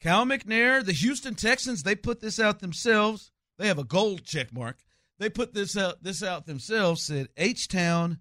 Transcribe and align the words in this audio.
Cal 0.00 0.24
McNair, 0.24 0.84
the 0.84 0.92
Houston 0.92 1.34
Texans, 1.34 1.82
they 1.82 1.94
put 1.94 2.20
this 2.20 2.38
out 2.38 2.60
themselves. 2.60 3.32
They 3.58 3.66
have 3.66 3.78
a 3.78 3.84
gold 3.84 4.24
check 4.24 4.52
mark. 4.52 4.78
They 5.18 5.28
put 5.28 5.52
this 5.52 5.76
out 5.76 6.02
this 6.02 6.22
out 6.22 6.46
themselves, 6.46 7.02
said 7.02 7.28
H 7.36 7.66
Town 7.66 8.18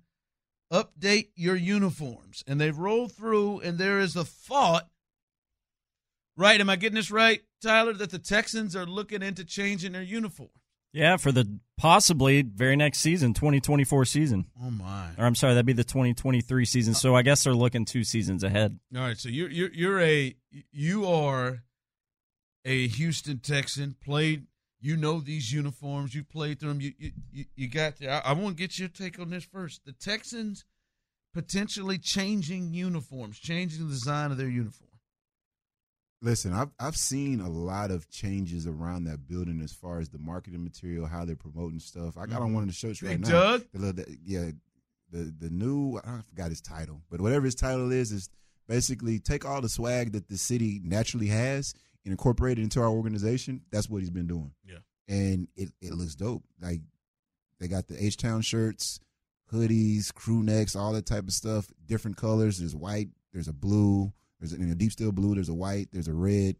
update 0.71 1.29
your 1.35 1.55
uniforms. 1.55 2.43
And 2.47 2.59
they 2.59 2.71
rolled 2.71 3.11
through, 3.13 3.59
and 3.61 3.77
there 3.77 3.99
is 3.99 4.15
a 4.15 4.25
thought. 4.25 4.89
Right? 6.35 6.59
Am 6.59 6.69
I 6.69 6.75
getting 6.75 6.95
this 6.95 7.11
right, 7.11 7.41
Tyler? 7.61 7.93
That 7.93 8.11
the 8.11 8.19
Texans 8.19 8.75
are 8.75 8.85
looking 8.85 9.21
into 9.21 9.45
changing 9.45 9.91
their 9.91 10.01
uniform. 10.01 10.49
Yeah, 10.93 11.17
for 11.17 11.31
the 11.31 11.59
possibly 11.77 12.41
very 12.41 12.75
next 12.75 12.99
season, 12.99 13.33
2024 13.33 14.05
season. 14.05 14.45
Oh 14.61 14.71
my! 14.71 15.09
Or 15.17 15.25
I'm 15.25 15.35
sorry, 15.35 15.53
that'd 15.53 15.65
be 15.65 15.73
the 15.73 15.83
2023 15.83 16.65
season. 16.65 16.93
So 16.93 17.15
I 17.15 17.21
guess 17.21 17.43
they're 17.43 17.53
looking 17.53 17.85
two 17.85 18.03
seasons 18.03 18.43
ahead. 18.43 18.79
All 18.95 19.01
right, 19.01 19.17
so 19.17 19.29
you're 19.29 19.49
you're 19.49 19.73
you're 19.73 20.01
a 20.01 20.35
you 20.71 21.05
are 21.07 21.63
a 22.65 22.87
Houston 22.87 23.39
Texan. 23.39 23.95
Played, 24.03 24.47
you 24.81 24.97
know 24.97 25.19
these 25.19 25.51
uniforms. 25.53 26.13
You 26.13 26.23
played 26.23 26.59
through 26.59 26.69
them. 26.69 26.81
You 26.81 26.93
you 27.31 27.45
you 27.55 27.67
got. 27.69 27.93
I, 28.03 28.21
I 28.25 28.33
want 28.33 28.57
to 28.57 28.61
get 28.61 28.77
your 28.77 28.89
take 28.89 29.19
on 29.19 29.29
this 29.29 29.45
first. 29.45 29.85
The 29.85 29.93
Texans 29.93 30.65
potentially 31.33 31.99
changing 31.99 32.73
uniforms, 32.73 33.39
changing 33.39 33.85
the 33.85 33.93
design 33.93 34.31
of 34.31 34.37
their 34.37 34.49
uniform. 34.49 34.86
Listen, 36.21 36.53
I've 36.53 36.71
I've 36.79 36.97
seen 36.97 37.41
a 37.41 37.49
lot 37.49 37.91
of 37.91 38.09
changes 38.09 38.65
around 38.65 39.03
that 39.03 39.27
building 39.27 39.61
as 39.61 39.71
far 39.71 39.99
as 39.99 40.09
the 40.09 40.17
marketing 40.17 40.63
material, 40.63 41.05
how 41.05 41.25
they're 41.25 41.35
promoting 41.35 41.79
stuff. 41.79 42.17
I 42.17 42.25
got 42.25 42.41
on 42.41 42.53
one 42.53 42.63
mm-hmm. 42.63 42.63
of 42.63 42.67
the 42.67 42.73
shirts 42.73 43.03
right 43.03 43.21
Big 43.21 43.27
now. 43.27 43.29
Doug? 43.29 43.65
The 43.71 43.79
little, 43.79 44.03
the, 44.03 44.17
yeah, 44.25 44.51
the 45.11 45.33
the 45.39 45.49
new 45.49 45.97
I 45.97 46.21
forgot 46.27 46.49
his 46.49 46.61
title, 46.61 47.01
but 47.11 47.21
whatever 47.21 47.45
his 47.45 47.55
title 47.55 47.91
is 47.91 48.11
is 48.11 48.29
basically 48.67 49.19
take 49.19 49.45
all 49.45 49.61
the 49.61 49.69
swag 49.69 50.13
that 50.13 50.27
the 50.27 50.37
city 50.37 50.81
naturally 50.83 51.27
has 51.27 51.75
and 52.03 52.11
incorporate 52.11 52.57
it 52.57 52.63
into 52.63 52.79
our 52.81 52.89
organization. 52.89 53.61
That's 53.71 53.89
what 53.89 53.99
he's 53.99 54.09
been 54.09 54.27
doing. 54.27 54.51
Yeah. 54.65 54.77
and 55.07 55.47
it 55.55 55.69
it 55.81 55.93
looks 55.93 56.15
dope. 56.15 56.43
Like 56.61 56.81
they 57.59 57.67
got 57.67 57.87
the 57.87 58.03
H 58.03 58.17
Town 58.17 58.41
shirts, 58.41 58.99
hoodies, 59.51 60.13
crew 60.13 60.43
necks, 60.43 60.75
all 60.75 60.93
that 60.93 61.05
type 61.05 61.23
of 61.23 61.33
stuff. 61.33 61.67
Different 61.85 62.17
colors. 62.17 62.59
There's 62.59 62.75
white. 62.75 63.09
There's 63.33 63.47
a 63.47 63.53
blue. 63.53 64.11
There's 64.39 64.53
a 64.53 64.57
you 64.57 64.65
know, 64.65 64.75
deep 64.75 64.91
steel 64.91 65.11
blue. 65.11 65.35
There's 65.35 65.49
a 65.49 65.53
white. 65.53 65.89
There's 65.91 66.07
a 66.07 66.13
red. 66.13 66.55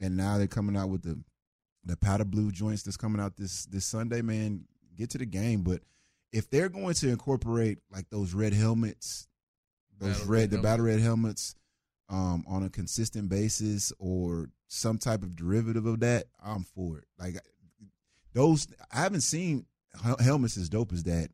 And 0.00 0.16
now 0.16 0.38
they're 0.38 0.46
coming 0.46 0.76
out 0.76 0.88
with 0.88 1.02
the 1.02 1.18
the 1.84 1.96
powder 1.96 2.24
blue 2.24 2.50
joints 2.50 2.82
that's 2.82 2.96
coming 2.96 3.20
out 3.20 3.36
this 3.36 3.66
this 3.66 3.84
Sunday. 3.84 4.22
Man, 4.22 4.64
get 4.96 5.10
to 5.10 5.18
the 5.18 5.26
game. 5.26 5.62
But 5.62 5.82
if 6.32 6.48
they're 6.50 6.68
going 6.68 6.94
to 6.94 7.08
incorporate 7.08 7.78
like 7.90 8.08
those 8.10 8.34
red 8.34 8.52
helmets, 8.52 9.28
those 9.98 10.18
Battle 10.18 10.26
red 10.26 10.40
red 10.40 10.50
the 10.50 10.58
battle 10.58 10.86
red 10.86 11.00
helmets, 11.00 11.54
um, 12.10 12.44
on 12.48 12.64
a 12.64 12.68
consistent 12.70 13.28
basis 13.28 13.92
or 13.98 14.50
some 14.68 14.98
type 14.98 15.22
of 15.22 15.36
derivative 15.36 15.86
of 15.86 16.00
that, 16.00 16.24
I'm 16.44 16.64
for 16.64 16.98
it. 16.98 17.04
Like 17.18 17.36
those, 18.34 18.66
I 18.92 19.02
haven't 19.02 19.22
seen 19.22 19.66
hel- 20.02 20.18
helmets 20.18 20.56
as 20.56 20.68
dope 20.68 20.92
as 20.92 21.04
that 21.04 21.30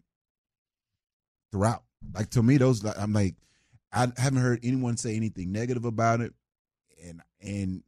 throughout. 1.51 1.83
Like 2.15 2.31
to 2.31 2.43
me, 2.43 2.59
those 2.59 2.85
I'm 2.85 3.13
like, 3.13 3.35
I 3.93 4.09
haven't 4.17 4.43
heard 4.43 4.61
anyone 4.63 4.97
say 4.97 5.17
anything 5.17 5.53
negative 5.53 5.85
about 5.85 6.21
it, 6.21 6.33
and 7.05 7.23
and 7.41 7.83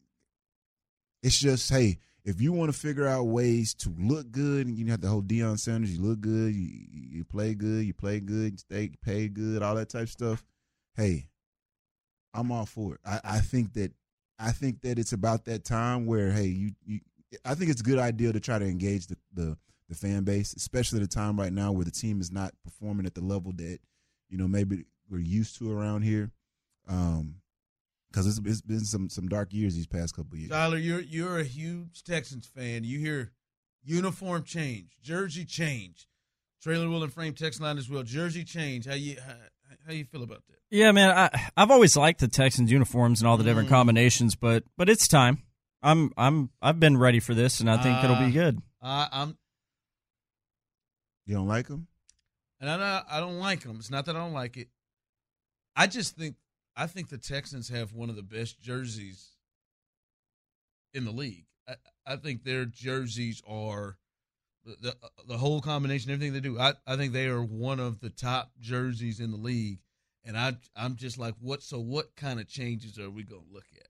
it's 1.22 1.38
just 1.38 1.70
hey, 1.70 1.98
if 2.24 2.40
you 2.40 2.52
want 2.52 2.72
to 2.72 2.78
figure 2.78 3.06
out 3.06 3.24
ways 3.24 3.74
to 3.74 3.94
look 3.98 4.30
good, 4.30 4.66
and 4.66 4.76
you 4.78 4.86
have 4.86 5.00
the 5.00 5.08
whole 5.08 5.22
Deion 5.22 5.58
Sanders, 5.58 5.96
you 5.96 6.02
look 6.02 6.20
good, 6.20 6.54
you 6.54 6.86
you 6.92 7.24
play 7.24 7.54
good, 7.54 7.84
you 7.84 7.94
play 7.94 8.20
good, 8.20 8.52
you 8.52 8.58
stay 8.58 8.90
paid 9.02 9.34
good, 9.34 9.62
all 9.62 9.74
that 9.74 9.88
type 9.88 10.04
of 10.04 10.10
stuff. 10.10 10.44
Hey, 10.96 11.28
I'm 12.34 12.52
all 12.52 12.66
for 12.66 12.94
it. 12.94 13.00
I, 13.04 13.20
I 13.24 13.38
think 13.40 13.74
that 13.74 13.92
I 14.38 14.52
think 14.52 14.82
that 14.82 14.98
it's 14.98 15.12
about 15.12 15.44
that 15.46 15.64
time 15.64 16.06
where 16.06 16.30
hey, 16.30 16.46
you 16.46 16.70
you 16.84 17.00
I 17.44 17.54
think 17.54 17.70
it's 17.70 17.80
a 17.80 17.84
good 17.84 17.98
idea 17.98 18.32
to 18.32 18.40
try 18.40 18.58
to 18.58 18.66
engage 18.66 19.06
the 19.06 19.16
the, 19.34 19.56
the 19.88 19.94
fan 19.94 20.24
base, 20.24 20.54
especially 20.54 21.00
at 21.00 21.04
a 21.04 21.08
time 21.08 21.38
right 21.38 21.52
now 21.52 21.72
where 21.72 21.84
the 21.84 21.90
team 21.90 22.20
is 22.20 22.30
not 22.30 22.52
performing 22.64 23.06
at 23.06 23.14
the 23.14 23.20
level 23.20 23.52
that 23.56 23.78
you 24.28 24.38
know 24.38 24.48
maybe 24.48 24.84
we're 25.10 25.18
used 25.20 25.58
to 25.58 25.70
around 25.72 26.02
here. 26.02 26.30
Um, 26.88 27.36
because 28.10 28.26
it's, 28.26 28.40
it's 28.46 28.62
been 28.62 28.80
some 28.84 29.10
some 29.10 29.28
dark 29.28 29.52
years 29.52 29.74
these 29.74 29.86
past 29.86 30.16
couple 30.16 30.32
of 30.32 30.38
years. 30.38 30.50
Tyler, 30.50 30.78
you're 30.78 31.00
you're 31.00 31.38
a 31.38 31.44
huge 31.44 32.02
Texans 32.04 32.46
fan. 32.46 32.82
You 32.84 32.98
hear 32.98 33.32
uniform 33.84 34.44
change, 34.44 34.96
jersey 35.02 35.44
change, 35.44 36.08
trailer 36.62 36.88
wheel 36.88 37.02
and 37.02 37.12
frame 37.12 37.34
text 37.34 37.60
line 37.60 37.76
as 37.76 37.90
well. 37.90 38.02
Jersey 38.02 38.44
change. 38.44 38.86
How 38.86 38.94
you 38.94 39.16
how, 39.24 39.34
how 39.86 39.92
you 39.92 40.04
feel 40.06 40.22
about 40.22 40.42
that? 40.48 40.56
Yeah, 40.70 40.90
man, 40.92 41.10
I 41.10 41.50
I've 41.54 41.70
always 41.70 41.96
liked 41.98 42.20
the 42.20 42.28
Texans 42.28 42.72
uniforms 42.72 43.20
and 43.20 43.28
all 43.28 43.36
the 43.36 43.44
different 43.44 43.68
Mm. 43.68 43.72
combinations, 43.72 44.34
but 44.34 44.64
but 44.78 44.88
it's 44.88 45.06
time. 45.06 45.42
I'm 45.82 46.10
I'm 46.16 46.48
I've 46.62 46.80
been 46.80 46.96
ready 46.96 47.20
for 47.20 47.34
this, 47.34 47.60
and 47.60 47.70
I 47.70 47.76
think 47.82 48.02
it'll 48.02 48.16
Uh, 48.16 48.26
be 48.26 48.32
good. 48.32 48.58
I, 48.80 49.08
I'm 49.12 49.36
You 51.26 51.34
don't 51.34 51.46
like 51.48 51.68
them? 51.68 51.88
and 52.60 52.70
I 52.70 52.76
don't, 52.78 53.06
I 53.12 53.20
don't 53.20 53.38
like 53.38 53.60
them. 53.64 53.76
It's 53.78 53.90
not 53.90 54.06
that 54.06 54.16
I 54.16 54.18
don't 54.18 54.32
like 54.32 54.56
it. 54.56 54.68
I 55.78 55.86
just 55.86 56.16
think 56.16 56.34
I 56.76 56.88
think 56.88 57.08
the 57.08 57.18
Texans 57.18 57.68
have 57.68 57.94
one 57.94 58.10
of 58.10 58.16
the 58.16 58.22
best 58.22 58.60
jerseys 58.60 59.30
in 60.92 61.04
the 61.04 61.12
league. 61.12 61.46
I, 61.68 61.74
I 62.04 62.16
think 62.16 62.42
their 62.42 62.64
jerseys 62.64 63.40
are 63.46 63.96
the, 64.64 64.76
the 64.80 64.96
the 65.28 65.38
whole 65.38 65.60
combination, 65.60 66.10
everything 66.10 66.32
they 66.32 66.40
do. 66.40 66.58
I, 66.58 66.74
I 66.84 66.96
think 66.96 67.12
they 67.12 67.26
are 67.26 67.42
one 67.42 67.78
of 67.78 68.00
the 68.00 68.10
top 68.10 68.50
jerseys 68.60 69.20
in 69.20 69.30
the 69.30 69.36
league. 69.36 69.78
And 70.24 70.36
I 70.36 70.56
I'm 70.74 70.96
just 70.96 71.16
like, 71.16 71.34
what? 71.40 71.62
So 71.62 71.78
what 71.78 72.16
kind 72.16 72.40
of 72.40 72.48
changes 72.48 72.98
are 72.98 73.08
we 73.08 73.22
gonna 73.22 73.42
look 73.50 73.66
at? 73.76 73.86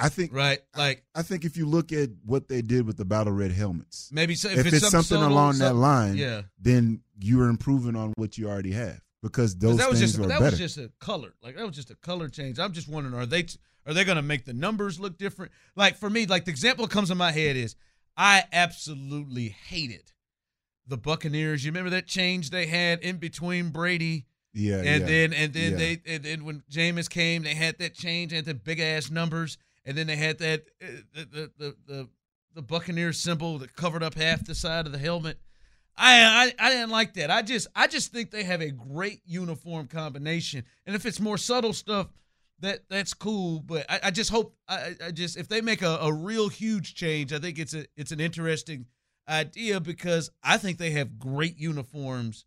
I 0.00 0.08
think 0.10 0.32
Right, 0.32 0.60
like 0.76 1.02
I 1.16 1.22
think 1.22 1.44
if 1.44 1.56
you 1.56 1.66
look 1.66 1.92
at 1.92 2.10
what 2.24 2.46
they 2.46 2.62
did 2.62 2.86
with 2.86 2.96
the 2.96 3.04
battle 3.04 3.32
red 3.32 3.50
helmets, 3.50 4.08
maybe 4.12 4.36
so, 4.36 4.48
if, 4.48 4.64
it's, 4.64 4.88
something 4.88 5.18
subtle, 5.18 5.26
along 5.26 5.58
that 5.58 5.74
line, 5.74 6.16
yeah. 6.16 6.42
then 6.60 7.00
you're 7.18 7.48
improving 7.48 7.96
on 7.96 8.12
what 8.16 8.38
you 8.38 8.48
already 8.48 8.70
have 8.70 9.00
because 9.22 9.54
'Cause 9.54 9.58
those 9.58 9.76
that 9.78 9.90
was 9.90 9.98
things 10.00 10.12
just 10.12 10.24
are 10.24 10.28
that 10.28 10.38
better. 10.40 10.50
was 10.50 10.58
just 10.58 10.78
a 10.78 10.90
color. 11.00 11.34
Like 11.42 11.56
that 11.56 11.66
was 11.66 11.76
just 11.76 11.90
a 11.90 11.96
color 11.96 12.28
change. 12.28 12.58
I'm 12.58 12.72
just 12.72 12.88
wondering, 12.88 13.14
are 13.14 13.26
they 13.26 13.46
are 13.86 13.94
they 13.94 14.04
going 14.04 14.16
to 14.16 14.22
make 14.22 14.44
the 14.44 14.52
numbers 14.52 15.00
look 15.00 15.18
different? 15.18 15.52
Like 15.76 15.96
for 15.96 16.10
me, 16.10 16.26
like 16.26 16.44
the 16.44 16.50
example 16.50 16.86
that 16.86 16.92
comes 16.92 17.10
in 17.10 17.18
my 17.18 17.32
head 17.32 17.56
is 17.56 17.74
I 18.16 18.44
absolutely 18.52 19.48
hated 19.48 20.12
the 20.86 20.96
Buccaneers. 20.96 21.64
You 21.64 21.70
remember 21.70 21.90
that 21.90 22.06
change 22.06 22.50
they 22.50 22.66
had 22.66 23.00
in 23.00 23.16
between 23.16 23.70
Brady 23.70 24.26
yeah, 24.54 24.76
and 24.78 25.00
yeah. 25.02 25.06
then 25.06 25.32
and 25.32 25.52
then 25.52 25.72
Yeah. 25.72 25.76
they 25.78 26.00
and 26.06 26.22
then 26.24 26.44
when 26.44 26.62
Jameis 26.70 27.08
came, 27.10 27.42
they 27.42 27.54
had 27.54 27.78
that 27.78 27.94
change 27.94 28.32
and 28.32 28.44
the 28.46 28.54
big 28.54 28.80
ass 28.80 29.10
numbers, 29.10 29.58
and 29.84 29.96
then 29.96 30.06
they 30.06 30.16
had 30.16 30.38
that 30.38 30.64
uh, 30.82 30.86
the, 31.14 31.24
the 31.24 31.50
the 31.58 31.76
the 31.86 32.08
the 32.54 32.62
Buccaneers 32.62 33.18
symbol 33.20 33.58
that 33.58 33.74
covered 33.76 34.02
up 34.02 34.14
half 34.14 34.44
the 34.44 34.54
side 34.54 34.86
of 34.86 34.92
the 34.92 34.98
helmet. 34.98 35.38
I, 35.98 36.52
I 36.58 36.66
I 36.66 36.70
didn't 36.70 36.90
like 36.90 37.14
that. 37.14 37.30
I 37.30 37.42
just 37.42 37.66
I 37.74 37.86
just 37.86 38.12
think 38.12 38.30
they 38.30 38.44
have 38.44 38.60
a 38.60 38.70
great 38.70 39.20
uniform 39.26 39.86
combination, 39.88 40.64
and 40.86 40.94
if 40.94 41.04
it's 41.04 41.18
more 41.20 41.36
subtle 41.36 41.72
stuff, 41.72 42.08
that 42.60 42.80
that's 42.88 43.14
cool. 43.14 43.60
But 43.60 43.84
I, 43.90 44.00
I 44.04 44.10
just 44.10 44.30
hope 44.30 44.54
I, 44.68 44.94
I 45.06 45.10
just 45.10 45.36
if 45.36 45.48
they 45.48 45.60
make 45.60 45.82
a, 45.82 45.98
a 46.00 46.12
real 46.12 46.48
huge 46.48 46.94
change, 46.94 47.32
I 47.32 47.38
think 47.38 47.58
it's 47.58 47.74
a 47.74 47.86
it's 47.96 48.12
an 48.12 48.20
interesting 48.20 48.86
idea 49.28 49.80
because 49.80 50.30
I 50.42 50.56
think 50.56 50.78
they 50.78 50.90
have 50.92 51.18
great 51.18 51.58
uniforms 51.58 52.44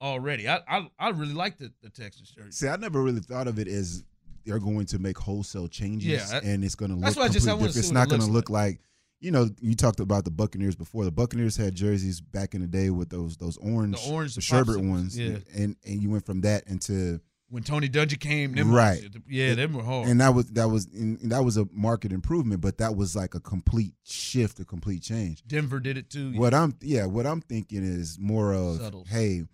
already. 0.00 0.48
I 0.48 0.60
I, 0.68 0.88
I 0.98 1.10
really 1.10 1.34
like 1.34 1.58
the, 1.58 1.72
the 1.82 1.90
Texas 1.90 2.30
jersey. 2.30 2.50
See, 2.52 2.68
I 2.68 2.76
never 2.76 3.02
really 3.02 3.20
thought 3.20 3.48
of 3.48 3.58
it 3.58 3.68
as 3.68 4.04
they're 4.44 4.58
going 4.58 4.84
to 4.86 4.98
make 4.98 5.16
wholesale 5.16 5.68
changes, 5.68 6.06
Yeah, 6.06 6.26
that- 6.26 6.42
and 6.44 6.62
it's 6.64 6.74
going 6.74 6.90
to 6.90 6.96
look 6.96 7.04
that's 7.04 7.16
why 7.16 7.24
I 7.24 7.28
just- 7.28 7.48
I 7.48 7.52
different. 7.52 7.76
It's 7.76 7.90
not 7.90 8.08
going 8.08 8.20
to 8.20 8.26
look 8.26 8.50
like. 8.50 8.80
You 9.20 9.30
know, 9.30 9.48
you 9.60 9.74
talked 9.74 10.00
about 10.00 10.24
the 10.24 10.30
Buccaneers 10.30 10.76
before. 10.76 11.04
The 11.04 11.10
Buccaneers 11.12 11.56
had 11.56 11.74
jerseys 11.74 12.20
back 12.20 12.54
in 12.54 12.60
the 12.60 12.66
day 12.66 12.90
with 12.90 13.08
those 13.08 13.36
those 13.36 13.56
orange, 13.58 14.04
The 14.04 14.12
orange, 14.12 14.34
the 14.34 14.40
sherbet 14.40 14.80
ones, 14.80 15.18
yeah. 15.18 15.38
and 15.56 15.76
and 15.84 16.02
you 16.02 16.10
went 16.10 16.26
from 16.26 16.42
that 16.42 16.64
into 16.66 17.20
When 17.48 17.62
Tony 17.62 17.88
Dungy 17.88 18.18
came, 18.20 18.54
them 18.54 18.70
Right. 18.72 19.00
ones, 19.02 19.16
yeah, 19.28 19.54
them 19.54 19.72
were 19.74 19.82
hard. 19.82 20.08
and 20.08 20.20
that 20.20 20.34
was 20.34 20.46
that 20.50 20.68
was 20.68 20.88
that 20.92 21.42
was 21.44 21.56
a 21.56 21.66
market 21.72 22.12
improvement, 22.12 22.60
but 22.60 22.78
that 22.78 22.96
was 22.96 23.16
like 23.16 23.34
a 23.34 23.40
complete 23.40 23.94
shift, 24.02 24.60
a 24.60 24.64
complete 24.64 25.02
change. 25.02 25.42
Denver 25.46 25.80
did 25.80 25.96
it 25.96 26.10
too. 26.10 26.32
What 26.32 26.52
I'm 26.52 26.74
yeah, 26.82 27.06
what 27.06 27.26
I'm 27.26 27.40
thinking 27.40 27.82
is 27.82 28.18
more 28.18 28.52
of 28.52 28.78
Subtle. 28.78 29.04
hey, 29.08 29.44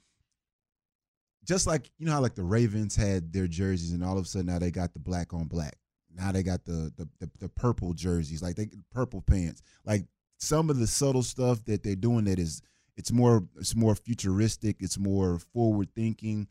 just 1.45 1.67
like 1.67 1.91
you 1.99 2.07
know 2.07 2.13
how 2.13 2.21
like 2.21 2.35
the 2.35 2.43
Ravens 2.43 2.97
had 2.97 3.33
their 3.33 3.47
jerseys 3.47 3.93
and 3.93 4.03
all 4.05 4.19
of 4.19 4.25
a 4.25 4.27
sudden 4.29 4.47
now 4.47 4.59
they 4.59 4.71
got 4.71 4.93
the 4.95 4.99
black 5.01 5.33
on 5.33 5.45
black. 5.47 5.77
Now 6.15 6.33
they 6.33 6.43
got 6.43 6.65
the 6.65 6.93
the, 6.97 7.09
the, 7.19 7.31
the 7.41 7.49
purple 7.49 7.93
jerseys, 7.93 8.43
like 8.43 8.57
they 8.57 8.69
purple 8.93 9.23
pants. 9.23 9.63
Like 9.85 10.07
some 10.39 10.71
of 10.71 10.79
the 10.79 10.87
subtle 10.87 11.23
stuff 11.23 11.65
that 11.67 11.83
they're 11.83 11.95
doing 11.95 12.25
that 12.25 12.39
is 12.39 12.63
it's 12.97 13.13
more 13.13 13.45
it's 13.57 13.77
more 13.77 13.95
futuristic, 13.95 14.77
it's 14.81 14.99
more 14.99 15.39
forward 15.39 15.89
thinking. 15.95 16.49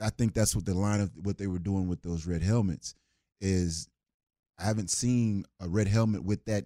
I 0.00 0.10
think 0.10 0.34
that's 0.34 0.54
what 0.54 0.64
the 0.64 0.74
line 0.74 1.00
of 1.00 1.10
what 1.22 1.38
they 1.38 1.46
were 1.46 1.58
doing 1.58 1.88
with 1.88 2.02
those 2.02 2.26
red 2.26 2.42
helmets 2.42 2.94
is. 3.40 3.88
I 4.58 4.64
haven't 4.64 4.90
seen 4.90 5.44
a 5.60 5.68
red 5.68 5.88
helmet 5.88 6.22
with 6.22 6.44
that. 6.44 6.64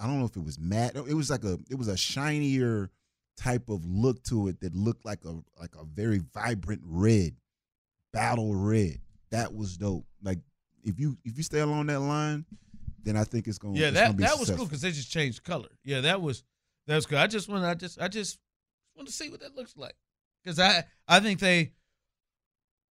I 0.00 0.06
don't 0.06 0.18
know 0.18 0.26
if 0.26 0.36
it 0.36 0.44
was 0.44 0.58
matte. 0.58 0.94
It 0.94 1.14
was 1.14 1.30
like 1.30 1.44
a 1.44 1.58
it 1.70 1.76
was 1.76 1.88
a 1.88 1.96
shinier 1.96 2.90
type 3.36 3.68
of 3.68 3.84
look 3.84 4.22
to 4.24 4.48
it 4.48 4.60
that 4.60 4.74
looked 4.74 5.04
like 5.04 5.24
a 5.24 5.32
like 5.58 5.74
a 5.74 5.84
very 5.84 6.20
vibrant 6.32 6.82
red, 6.84 7.34
battle 8.12 8.54
red. 8.54 8.98
That 9.30 9.54
was 9.54 9.76
dope. 9.76 10.06
Like 10.22 10.38
if 10.82 10.98
you 10.98 11.16
if 11.24 11.36
you 11.36 11.42
stay 11.42 11.60
along 11.60 11.86
that 11.86 12.00
line, 12.00 12.44
then 13.02 13.16
I 13.16 13.24
think 13.24 13.46
it's 13.48 13.58
going. 13.58 13.74
Yeah, 13.76 13.88
it's 13.88 13.94
that 13.94 14.04
gonna 14.06 14.16
be 14.16 14.24
that 14.24 14.38
was 14.38 14.50
cool 14.50 14.64
because 14.66 14.80
they 14.80 14.90
just 14.90 15.10
changed 15.10 15.44
color. 15.44 15.68
Yeah, 15.84 16.00
that 16.02 16.20
was 16.20 16.44
that 16.86 16.96
was 16.96 17.06
good. 17.06 17.18
I 17.18 17.26
just 17.26 17.48
want 17.48 17.64
I 17.64 17.74
just 17.74 18.00
I 18.00 18.08
just 18.08 18.38
want 18.96 19.08
to 19.08 19.14
see 19.14 19.28
what 19.30 19.40
that 19.40 19.56
looks 19.56 19.76
like 19.76 19.94
because 20.42 20.58
I 20.58 20.84
I 21.08 21.20
think 21.20 21.40
they 21.40 21.72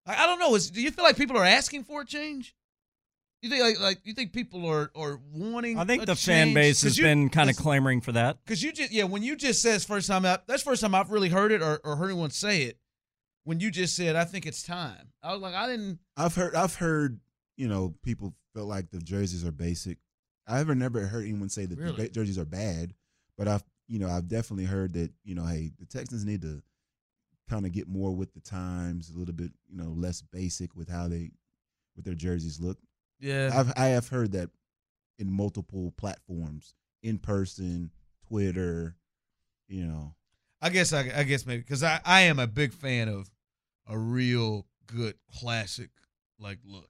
I, 0.05 0.23
I 0.23 0.25
don't 0.25 0.39
know. 0.39 0.55
Is 0.55 0.71
do 0.71 0.81
you 0.81 0.91
feel 0.91 1.03
like 1.03 1.17
people 1.17 1.37
are 1.37 1.45
asking 1.45 1.83
for 1.83 2.01
a 2.01 2.05
change? 2.05 2.55
You 3.41 3.49
think 3.49 3.63
like 3.63 3.79
like 3.79 3.99
you 4.03 4.13
think 4.13 4.33
people 4.33 4.65
are 4.67 4.91
are 4.95 5.19
wanting? 5.33 5.77
I 5.77 5.85
think 5.85 6.03
a 6.03 6.05
the 6.05 6.15
fan 6.15 6.53
base 6.53 6.83
has 6.83 6.97
you- 6.97 7.03
been 7.03 7.29
kind 7.29 7.49
of 7.49 7.55
clamoring 7.55 8.01
for 8.01 8.11
that. 8.11 8.37
Because 8.45 8.61
you 8.61 8.71
just 8.71 8.91
yeah, 8.91 9.03
when 9.05 9.23
you 9.23 9.35
just 9.35 9.61
says 9.61 9.83
first 9.83 10.07
time 10.07 10.25
out, 10.25 10.47
that's 10.47 10.61
first 10.63 10.81
time 10.81 10.93
I've 10.93 11.09
really 11.09 11.29
heard 11.29 11.51
it 11.51 11.61
or, 11.61 11.81
or 11.83 11.95
heard 11.95 12.11
anyone 12.11 12.29
say 12.29 12.63
it. 12.63 12.77
When 13.43 13.59
you 13.59 13.71
just 13.71 13.95
said, 13.95 14.15
I 14.15 14.23
think 14.25 14.45
it's 14.45 14.61
time. 14.61 15.13
I 15.23 15.33
was 15.33 15.41
like, 15.41 15.55
I 15.55 15.65
didn't. 15.65 15.97
I've 16.15 16.35
heard 16.35 16.53
I've 16.53 16.75
heard 16.75 17.19
you 17.57 17.67
know 17.67 17.93
people 18.03 18.33
feel 18.53 18.65
like 18.65 18.89
the 18.91 18.99
jerseys 18.99 19.45
are 19.45 19.51
basic. 19.51 19.97
I've 20.47 20.61
ever 20.61 20.75
never 20.75 21.01
heard 21.07 21.23
anyone 21.23 21.49
say 21.49 21.65
that 21.65 21.77
Really? 21.77 22.07
the 22.07 22.09
jerseys 22.09 22.37
are 22.39 22.45
bad, 22.45 22.93
but 23.37 23.47
I've 23.47 23.63
you 23.87 23.99
know 23.99 24.09
I've 24.09 24.27
definitely 24.27 24.65
heard 24.65 24.93
that 24.93 25.11
you 25.23 25.35
know 25.35 25.45
hey 25.45 25.71
the 25.79 25.85
Texans 25.85 26.25
need 26.25 26.41
to 26.41 26.61
kind 27.49 27.65
of 27.65 27.71
get 27.71 27.87
more 27.87 28.11
with 28.15 28.33
the 28.33 28.39
times, 28.39 29.09
a 29.09 29.17
little 29.17 29.33
bit 29.33 29.51
you 29.69 29.77
know 29.77 29.89
less 29.95 30.21
basic 30.21 30.75
with 30.75 30.89
how 30.89 31.07
they 31.07 31.31
with 31.95 32.05
their 32.05 32.15
jerseys 32.15 32.59
look. 32.59 32.77
Yeah, 33.19 33.51
I've 33.53 33.71
I 33.77 33.87
have 33.87 34.07
heard 34.09 34.31
that 34.31 34.49
in 35.19 35.31
multiple 35.31 35.93
platforms, 35.97 36.73
in 37.03 37.19
person, 37.19 37.91
Twitter, 38.27 38.95
you 39.67 39.85
know. 39.85 40.15
I 40.61 40.69
guess 40.69 40.93
I, 40.93 41.11
I 41.15 41.23
guess 41.23 41.45
maybe 41.45 41.61
because 41.61 41.83
I 41.83 41.99
I 42.05 42.21
am 42.21 42.39
a 42.39 42.47
big 42.47 42.73
fan 42.73 43.07
of 43.09 43.29
a 43.87 43.97
real 43.97 44.65
good 44.87 45.15
classic 45.39 45.89
like 46.39 46.59
look. 46.65 46.89